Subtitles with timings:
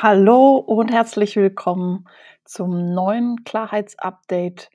[0.00, 2.08] Hallo und herzlich willkommen
[2.44, 4.70] zum neuen Klarheitsupdate.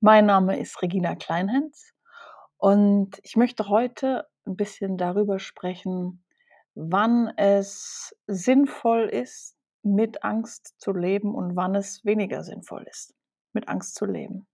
[0.00, 1.94] Mein Name ist Regina Kleinhens
[2.58, 6.22] und ich möchte heute ein bisschen darüber sprechen,
[6.74, 13.14] wann es sinnvoll ist, mit Angst zu leben und wann es weniger sinnvoll ist,
[13.54, 14.46] mit Angst zu leben.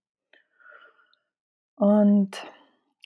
[1.75, 2.49] Und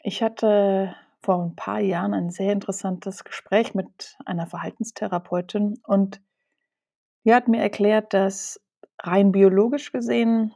[0.03, 6.21] ich hatte vor ein paar Jahren ein sehr interessantes Gespräch mit einer Verhaltenstherapeutin und
[7.27, 8.61] die hat mir erklärt, dass
[8.99, 10.55] rein biologisch gesehen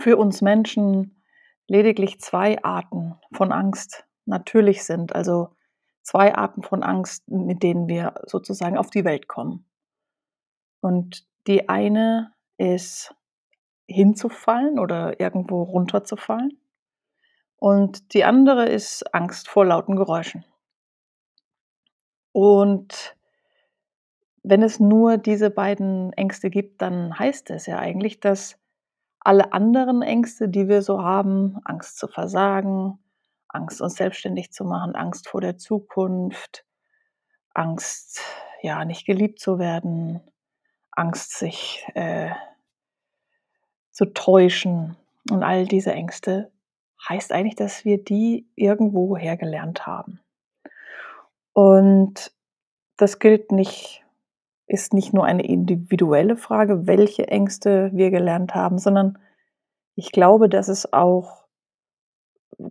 [0.00, 1.22] für uns Menschen
[1.68, 5.14] lediglich zwei Arten von Angst natürlich sind.
[5.14, 5.54] Also
[6.02, 9.64] zwei Arten von Angst, mit denen wir sozusagen auf die Welt kommen.
[10.80, 13.14] Und die eine ist
[13.86, 16.60] hinzufallen oder irgendwo runterzufallen.
[17.58, 20.44] Und die andere ist Angst vor lauten Geräuschen.
[22.32, 23.16] Und
[24.42, 28.58] wenn es nur diese beiden Ängste gibt, dann heißt es ja eigentlich, dass
[29.20, 32.98] alle anderen Ängste, die wir so haben, Angst zu versagen,
[33.48, 36.64] Angst, uns selbstständig zu machen, Angst vor der Zukunft,
[37.54, 38.22] Angst,
[38.62, 40.20] ja, nicht geliebt zu werden,
[40.90, 42.30] Angst, sich äh,
[43.92, 44.96] zu täuschen
[45.30, 46.50] und all diese Ängste,
[47.08, 50.20] heißt eigentlich, dass wir die irgendwo hergelernt haben.
[51.52, 52.32] Und
[52.96, 54.02] das gilt nicht
[54.72, 59.18] ist nicht nur eine individuelle Frage, welche Ängste wir gelernt haben, sondern
[59.94, 61.44] ich glaube, dass es auch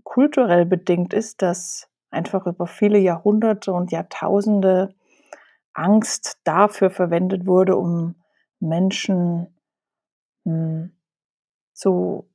[0.03, 4.95] kulturell bedingt ist, dass einfach über viele Jahrhunderte und Jahrtausende
[5.73, 8.15] Angst dafür verwendet wurde, um
[8.59, 9.47] Menschen
[10.43, 10.91] hm,
[11.73, 12.27] zu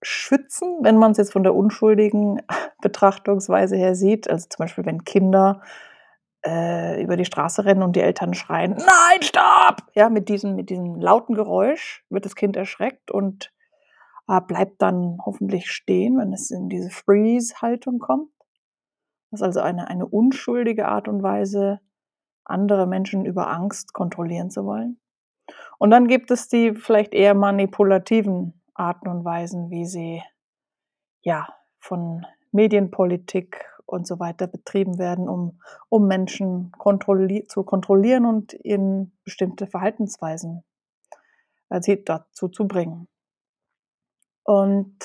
[0.00, 2.40] schützen, wenn man es jetzt von der unschuldigen
[2.80, 4.30] Betrachtungsweise her sieht.
[4.30, 5.60] Also zum Beispiel, wenn Kinder
[6.44, 9.82] äh, über die Straße rennen und die Eltern schreien, nein, stopp!
[9.94, 13.52] Ja, mit diesem, mit diesem lauten Geräusch wird das Kind erschreckt und
[14.28, 18.30] äh, bleibt dann hoffentlich stehen, wenn es in diese Freeze-Haltung kommt.
[19.30, 21.80] Das ist also eine, eine unschuldige Art und Weise,
[22.44, 25.00] andere Menschen über Angst kontrollieren zu wollen.
[25.78, 30.22] Und dann gibt es die vielleicht eher manipulativen Arten und Weisen, wie sie
[31.22, 31.48] ja
[31.78, 39.12] von Medienpolitik und so weiter betrieben werden, um, um Menschen kontrolli zu kontrollieren und in
[39.24, 40.62] bestimmte Verhaltensweisen
[41.70, 43.08] äh, dazu zu bringen.
[44.44, 44.96] Und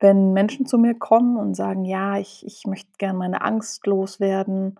[0.00, 4.78] wenn Menschen zu mir kommen und sagen, ja, ich, ich möchte gerne meine Angst loswerden,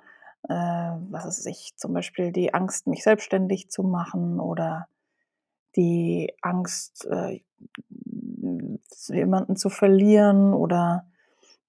[0.48, 4.86] äh, was weiß ich, zum Beispiel die Angst, mich selbstständig zu machen oder
[5.74, 7.40] die Angst, äh,
[9.08, 11.07] jemanden zu verlieren oder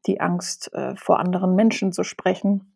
[0.08, 2.76] die Angst, äh, vor anderen Menschen zu sprechen,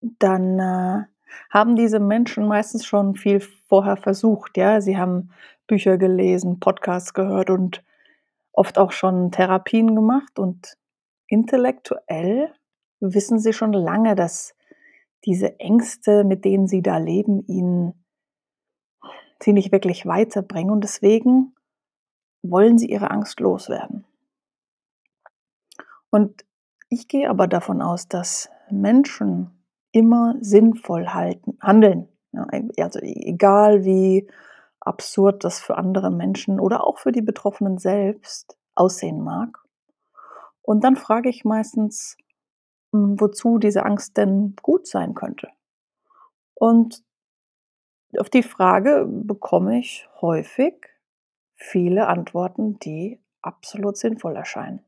[0.00, 1.04] dann äh,
[1.50, 4.56] haben diese Menschen meistens schon viel vorher versucht.
[4.56, 5.30] Ja, sie haben
[5.66, 7.82] Bücher gelesen, Podcasts gehört und
[8.52, 10.76] oft auch schon Therapien gemacht und
[11.26, 12.52] intellektuell
[13.00, 14.54] wissen sie schon lange, dass
[15.24, 18.04] diese Ängste, mit denen sie da leben, ihnen
[19.42, 21.54] sie nicht wirklich weiterbringen und deswegen
[22.42, 24.04] wollen sie ihre Angst loswerden.
[26.14, 26.44] Und
[26.90, 29.50] ich gehe aber davon aus, dass Menschen
[29.90, 32.08] immer sinnvoll halten, handeln.
[32.30, 32.46] Ja,
[32.84, 34.30] also egal wie
[34.78, 39.58] absurd das für andere Menschen oder auch für die Betroffenen selbst aussehen mag.
[40.62, 42.16] Und dann frage ich meistens,
[42.92, 45.48] hm, wozu diese Angst denn gut sein könnte.
[46.54, 47.02] Und
[48.20, 50.74] auf die Frage bekomme ich häufig
[51.56, 54.84] viele Antworten, die absolut sinnvoll erscheinen.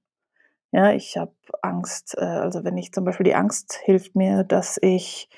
[0.76, 1.32] Ja, ich habe
[1.62, 5.30] Angst, äh, also wenn ich zum Beispiel die Angst hilft mir, dass ich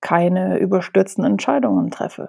[0.00, 2.28] keine überstürzenden Entscheidungen treffe.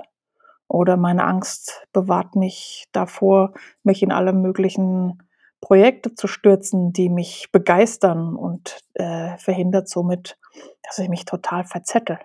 [0.68, 3.54] Oder meine Angst bewahrt mich davor,
[3.84, 5.24] mich in alle möglichen
[5.62, 10.38] Projekte zu stürzen, die mich begeistern und äh, verhindert somit,
[10.84, 12.20] dass ich mich total verzettel.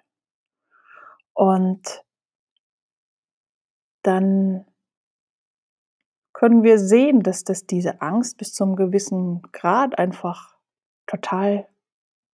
[1.34, 2.02] Und
[4.02, 4.66] dann
[6.34, 10.58] können wir sehen, dass das diese Angst bis zum gewissen Grad einfach
[11.06, 11.66] total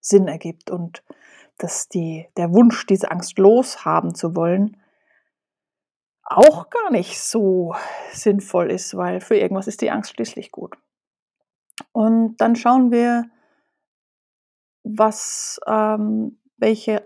[0.01, 1.05] Sinn ergibt und
[1.59, 4.79] dass die, der Wunsch, diese Angst loshaben zu wollen,
[6.25, 7.75] auch gar nicht so
[8.13, 10.77] sinnvoll ist, weil für irgendwas ist die Angst schließlich gut.
[11.93, 13.25] Und dann schauen wir,
[14.83, 17.05] was, ähm, welche,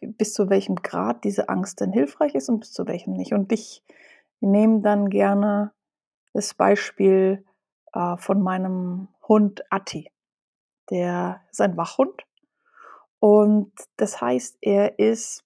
[0.00, 3.32] bis zu welchem Grad diese Angst denn hilfreich ist und bis zu welchem nicht.
[3.32, 3.82] Und ich
[4.40, 5.72] nehme dann gerne
[6.38, 7.44] das Beispiel
[7.92, 10.10] äh, von meinem Hund Atti.
[10.90, 12.24] Der ist ein Wachhund
[13.18, 15.44] und das heißt, er ist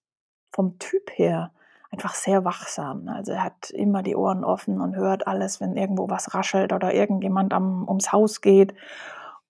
[0.51, 1.51] vom Typ her
[1.91, 3.07] einfach sehr wachsam.
[3.07, 6.93] Also er hat immer die Ohren offen und hört alles, wenn irgendwo was raschelt oder
[6.93, 8.73] irgendjemand am, ums Haus geht.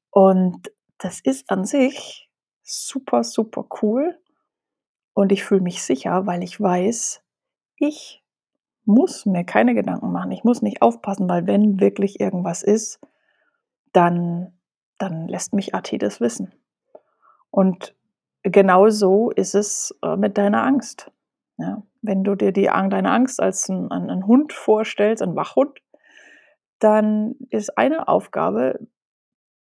[0.09, 2.29] Und das ist an sich
[2.63, 4.17] super, super cool.
[5.13, 7.21] Und ich fühle mich sicher, weil ich weiß,
[7.77, 8.22] ich
[8.85, 10.31] muss mir keine Gedanken machen.
[10.31, 12.99] Ich muss nicht aufpassen, weil wenn wirklich irgendwas ist,
[13.93, 14.53] dann,
[14.97, 16.53] dann lässt mich Ati das wissen.
[17.49, 17.95] Und
[18.41, 21.11] genau so ist es äh, mit deiner Angst.
[21.57, 25.79] Ja, wenn du dir die, deine Angst als ein, ein Hund vorstellst, ein Wachhund,
[26.79, 28.79] dann ist eine Aufgabe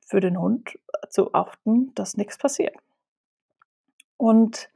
[0.06, 0.78] für den Hund
[1.10, 2.74] zu achten, dass nichts passiert.
[4.16, 4.70] Und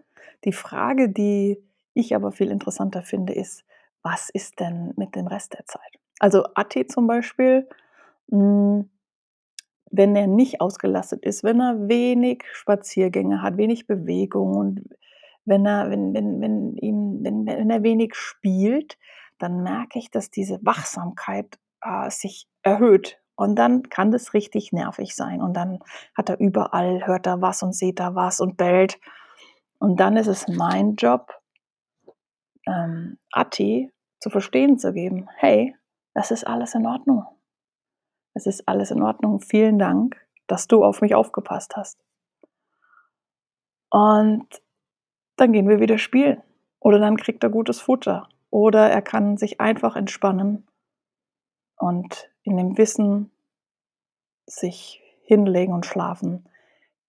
[0.44, 1.62] die Frage, die
[1.94, 3.64] ich aber viel interessanter finde, ist,
[4.04, 5.98] was ist denn mit dem Rest der Zeit?
[6.20, 7.68] Also Atti zum Beispiel,
[8.30, 8.88] hm,
[9.90, 14.84] wenn er nicht ausgelastet ist, wenn er wenig Spaziergänge hat, wenig Bewegung und
[15.44, 18.98] wenn er, wenn, wenn, wenn, ihn, wenn, wenn er wenig spielt,
[19.38, 23.20] dann merke ich, dass diese Wachsamkeit äh, sich erhöht.
[23.36, 25.42] Und dann kann das richtig nervig sein.
[25.42, 25.80] Und dann
[26.16, 28.98] hat er überall, hört er was und sieht da was und bellt.
[29.78, 31.32] Und dann ist es mein Job,
[32.66, 33.90] ähm, Atti
[34.24, 35.76] zu verstehen zu geben, hey,
[36.14, 37.26] das ist alles in Ordnung.
[38.32, 39.40] Es ist alles in Ordnung.
[39.40, 40.16] Vielen Dank,
[40.46, 42.02] dass du auf mich aufgepasst hast.
[43.90, 44.46] Und
[45.36, 46.42] dann gehen wir wieder spielen.
[46.80, 48.26] Oder dann kriegt er gutes Futter.
[48.48, 50.66] Oder er kann sich einfach entspannen
[51.76, 53.30] und in dem Wissen
[54.46, 56.48] sich hinlegen und schlafen,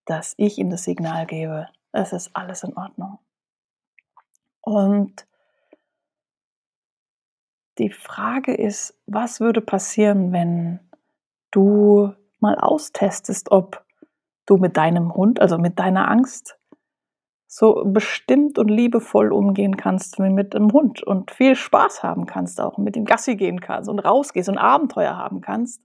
[0.04, 3.20] dass ich ihm das Signal gebe, es ist alles in Ordnung.
[4.60, 5.26] Und
[7.78, 10.80] die Frage ist, was würde passieren, wenn
[11.52, 13.86] du mal austestest, ob
[14.46, 16.58] du mit deinem Hund, also mit deiner Angst,
[17.48, 22.60] so bestimmt und liebevoll umgehen kannst wie mit einem Hund und viel Spaß haben kannst
[22.60, 25.82] auch, mit dem Gassi gehen kannst und rausgehst und Abenteuer haben kannst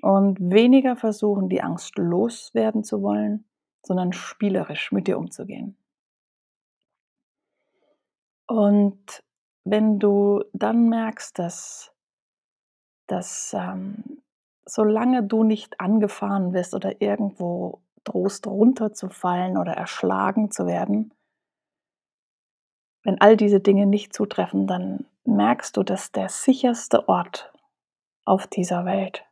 [0.00, 3.44] und weniger versuchen, die Angst loswerden zu wollen,
[3.82, 5.76] sondern spielerisch mit dir umzugehen.
[8.46, 9.22] Und
[9.64, 11.92] wenn du dann merkst, dass,
[13.06, 14.22] dass ähm,
[14.64, 21.12] solange du nicht angefahren wirst oder irgendwo drohst runterzufallen oder erschlagen zu werden,
[23.04, 27.52] wenn all diese Dinge nicht zutreffen, dann merkst du, dass der sicherste Ort
[28.24, 29.24] auf dieser Welt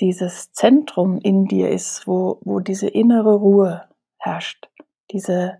[0.00, 4.68] dieses Zentrum in dir ist, wo, wo diese innere Ruhe herrscht,
[5.10, 5.58] diese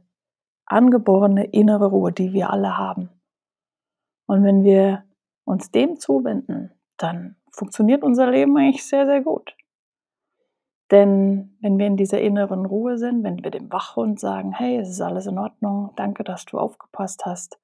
[0.67, 3.15] angeborene innere Ruhe, die wir alle haben.
[4.26, 5.05] Und wenn wir
[5.44, 9.56] uns dem zuwenden, dann funktioniert unser Leben eigentlich sehr, sehr gut.
[10.90, 14.88] Denn wenn wir in dieser inneren Ruhe sind, wenn wir dem Wachhund sagen, hey, es
[14.88, 17.58] ist alles in Ordnung, danke, dass du aufgepasst hast,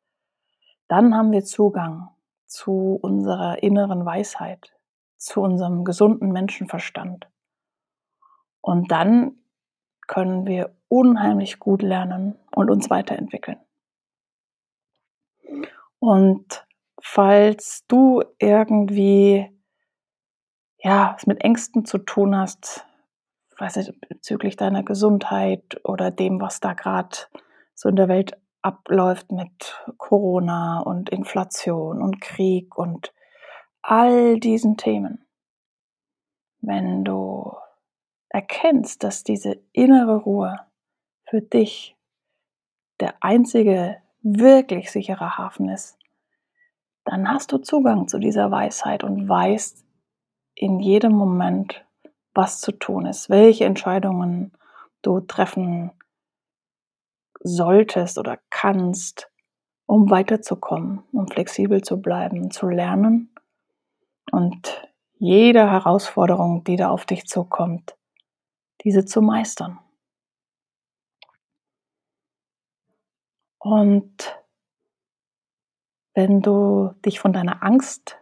[0.88, 2.08] dann haben wir Zugang
[2.46, 4.72] zu unserer inneren Weisheit,
[5.16, 7.28] zu unserem gesunden Menschenverstand.
[8.60, 9.36] Und dann
[10.06, 13.58] können wir unheimlich gut lernen und uns weiterentwickeln.
[16.02, 16.66] Und
[17.00, 19.48] falls du irgendwie
[20.78, 22.84] ja, es mit Ängsten zu tun hast,
[23.56, 27.16] weiß nicht, bezüglich deiner Gesundheit oder dem, was da gerade
[27.76, 33.14] so in der Welt abläuft mit Corona und Inflation und Krieg und
[33.80, 35.24] all diesen Themen.
[36.62, 37.54] Wenn du
[38.28, 40.66] erkennst, dass diese innere Ruhe
[41.28, 41.96] für dich
[42.98, 45.98] der einzige wirklich sichere Hafen ist,
[47.04, 49.84] dann hast du Zugang zu dieser Weisheit und weißt
[50.54, 51.84] in jedem Moment,
[52.34, 54.52] was zu tun ist, welche Entscheidungen
[55.02, 55.90] du treffen
[57.40, 59.30] solltest oder kannst,
[59.86, 63.34] um weiterzukommen, um flexibel zu bleiben, zu lernen
[64.30, 64.88] und
[65.18, 67.96] jede Herausforderung, die da auf dich zukommt,
[68.84, 69.78] diese zu meistern.
[73.62, 74.42] Und
[76.14, 78.18] wenn du dich von deiner Angst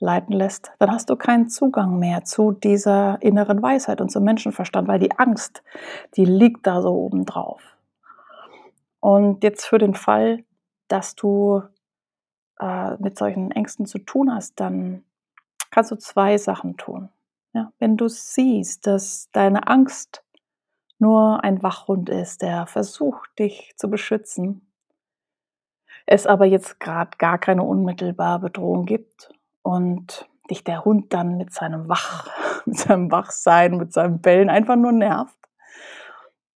[0.00, 4.88] leiten lässt, dann hast du keinen Zugang mehr zu dieser inneren Weisheit und zum Menschenverstand,
[4.88, 5.62] weil die Angst,
[6.16, 7.62] die liegt da so oben drauf.
[8.98, 10.44] Und jetzt für den Fall,
[10.88, 11.62] dass du
[12.58, 15.04] äh, mit solchen Ängsten zu tun hast, dann
[15.70, 17.10] kannst du zwei Sachen tun.
[17.52, 20.24] Ja, wenn du siehst, dass deine Angst
[20.98, 24.69] nur ein Wachhund ist, der versucht, dich zu beschützen,
[26.06, 31.52] es aber jetzt gerade gar keine unmittelbare Bedrohung gibt und dich der Hund dann mit
[31.52, 32.28] seinem Wach,
[32.66, 35.36] mit seinem Wachsein, mit seinem Bellen einfach nur nervt,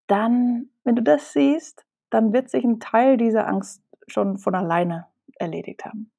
[0.07, 5.07] dann, wenn du das siehst, dann wird sich ein Teil dieser Angst schon von alleine
[5.37, 6.11] erledigt haben.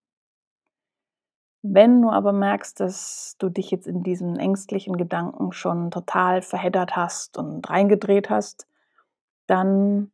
[1.62, 6.96] Wenn du aber merkst, dass du dich jetzt in diesen ängstlichen Gedanken schon total verheddert
[6.96, 8.68] hast und reingedreht hast,
[9.48, 10.12] dann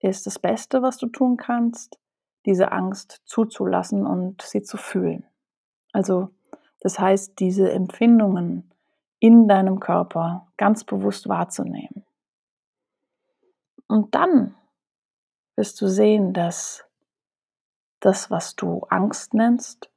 [0.00, 1.98] ist das Beste, was du tun kannst,
[2.46, 5.24] diese Angst zuzulassen und sie zu fühlen.
[5.92, 6.30] Also
[6.80, 8.70] das heißt, diese Empfindungen
[9.18, 12.04] in deinem Körper ganz bewusst wahrzunehmen.
[13.88, 14.54] Und dann
[15.56, 16.84] wirst du sehen, dass
[18.00, 19.90] das, was du Angst nennst,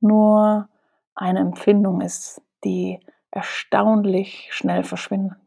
[0.00, 0.68] nur
[1.14, 3.00] eine Empfindung ist, die
[3.32, 5.38] erstaunlich schnell verschwindet.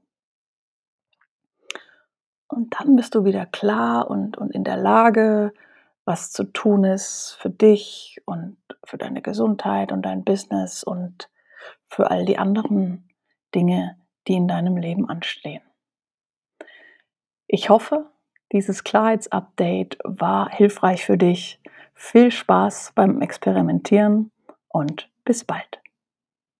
[2.47, 5.53] Und dann bist du wieder klar und, und in der Lage,
[6.05, 11.29] was zu tun ist für dich und für deine Gesundheit und dein Business und
[11.87, 13.09] für all die anderen
[13.53, 13.97] Dinge,
[14.27, 15.63] die in deinem Leben anstehen.
[17.47, 18.11] Ich hoffe,
[18.51, 21.59] dieses Klarheitsupdate war hilfreich für dich.
[21.93, 24.31] Viel Spaß beim Experimentieren
[24.67, 25.81] und bis bald.